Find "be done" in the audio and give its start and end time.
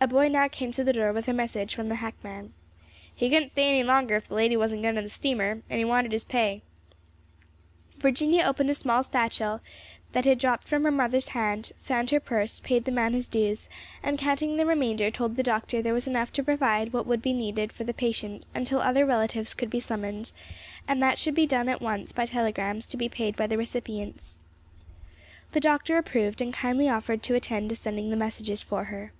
21.34-21.68